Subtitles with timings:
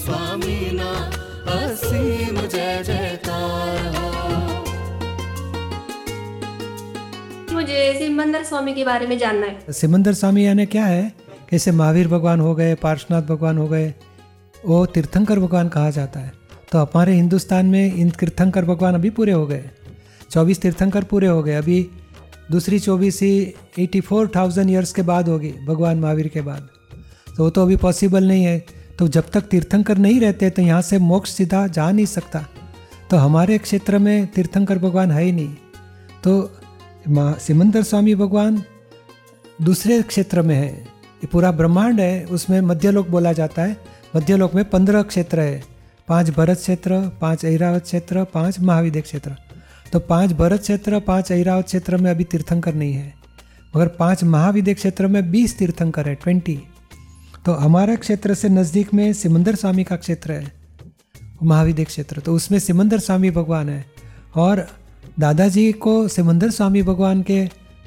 [0.00, 0.90] स्वामीना
[1.54, 3.18] असीम जय
[7.52, 11.12] मुझे सिमंदर स्वामी के बारे में जानना है। सिमंदर स्वामी यानी क्या है?
[11.52, 13.92] जैसे महावीर भगवान हो गए पार्शनाथ भगवान हो गए
[14.66, 16.32] वो तीर्थंकर भगवान कहा जाता है।
[16.72, 19.64] तो हमारे हिंदुस्तान में इन तीर्थंकर भगवान अभी पूरे हो गए।
[20.30, 21.86] चौबीस तीर्थंकर पूरे हो गए। अभी
[22.50, 26.68] दूसरी चौबीस ही एटी फोर थाउज़ेंड ईयर्स के बाद होगी भगवान महावीर के बाद।
[27.36, 30.82] तो वो तो अभी पॉसिबल नहीं है। तो जब तक तीर्थंकर नहीं रहते तो यहाँ
[30.82, 32.46] से मोक्ष सीधा जा नहीं सकता।
[33.10, 35.54] तो हमारे क्षेत्र में तीर्थंकर भगवान है ही नहीं।
[36.24, 36.58] तो
[37.08, 38.62] माँ सिमंदर स्वामी भगवान
[39.62, 43.76] दूसरे क्षेत्र में है। ये पूरा ब्रह्मांड है, उसमें मध्यलोक बोला जाता है।
[44.16, 45.62] मध्यलोक में पंद्रह क्षेत्र है।
[46.08, 49.36] पाँच भरत क्षेत्र, पाँच ऐरावत क्षेत्र, पाँच महाविद्य क्षेत्र।
[49.92, 53.14] तो पाँच भरत क्षेत्र, पाँच ऐरावत क्षेत्र में अभी तीर्थंकर नहीं है।
[53.76, 56.62] मगर पाँच महाविद्य क्षेत्र में बीस तीर्थंकर है, ट्वेंटी।
[57.46, 60.52] तो हमारे क्षेत्र से नज़दीक में सिमंदर स्वामी का क्षेत्र है
[61.42, 63.84] महाविद्य क्षेत्र। तो उसमें सिमंदर स्वामी भगवान है
[64.36, 64.66] और
[65.18, 67.40] दादाजी को सिमंदर स्वामी भगवान के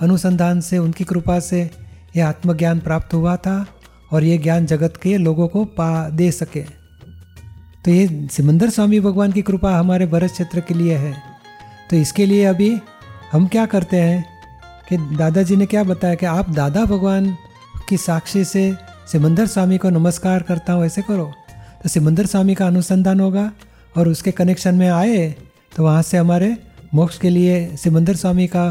[0.00, 1.70] अनुसंधान से, उनकी कृपा से
[2.16, 3.66] यह आत्मज्ञान प्राप्त हुआ था
[4.12, 6.62] और ये ज्ञान जगत के लोगों को पा, दे सके।
[7.84, 11.14] तो ये सिमंदर स्वामी भगवान की कृपा हमारे भरत क्षेत्र के लिए है।
[11.90, 12.76] तो इसके लिए अभी
[13.32, 14.24] हम क्या करते हैं
[14.88, 17.36] कि दादाजी ने क्या बताया कि आप दादा भगवान
[17.88, 21.24] की साक्षी से सिमंदर स्वामी को नमस्कार करता हूँ, ऐसे करो।
[21.82, 23.50] तो सिमंदर स्वामी का अनुसंधान होगा
[23.96, 25.30] और उसके कनेक्शन में आए
[25.76, 26.56] तो वहाँ से हमारे
[26.94, 28.64] मोक्ष के लिए सिमंदर स्वामी का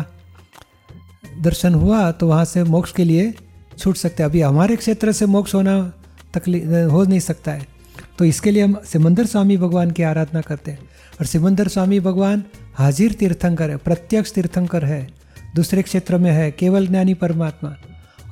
[1.41, 3.33] दर्शन हुआ तो वहाँ से मोक्ष के लिए
[3.77, 5.75] छूट सकते हैं। अभी हमारे क्षेत्र से मोक्ष होना
[6.33, 7.65] तकलीफ़ हो नहीं सकता है।
[8.19, 10.79] तो इसके लिए हम सिमंदर स्वामी भगवान की आराधना करते हैं।
[11.19, 12.43] और सिमंदर स्वामी भगवान
[12.75, 15.07] हाजिर तीर्थंकर है, प्रत्यक्ष तीर्थंकर है,
[15.55, 17.75] दूसरे क्षेत्र में है, केवल ज्ञानी परमात्मा।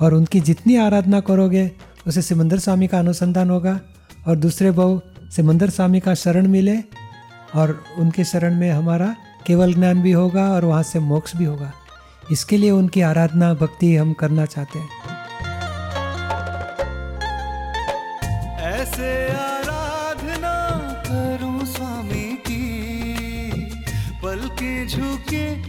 [0.01, 1.69] और उनकी जितनी आराधना करोगे
[2.07, 3.79] उसे सिमंदर स्वामी का अनुसंधान होगा
[4.27, 4.99] और दूसरे बहु
[5.35, 6.77] सिमंदर स्वामी का शरण मिले
[7.55, 9.15] और उनके शरण में हमारा
[9.47, 11.71] केवल ज्ञान भी होगा और वहाँ से मोक्ष भी होगा।
[12.31, 14.89] इसके लिए उनकी आराधना भक्ति हम करना चाहते हैं।
[18.71, 20.55] ऐसे आराधना
[21.07, 22.63] करूँ स्वामी की,
[24.23, 25.66] पल के झुके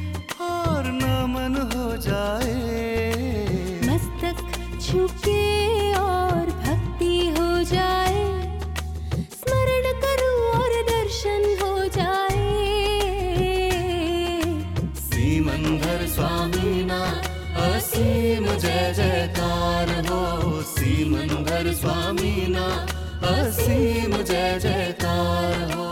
[15.80, 17.00] घर स्वामी ना।
[17.58, 22.66] असीम जय जयकार हो। सीमंधर स्वामीना
[23.28, 25.88] असीम जय जयकार हो।